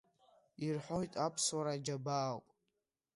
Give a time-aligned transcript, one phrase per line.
[0.65, 2.45] Ирҳәоит аԥсуара џьабаауп…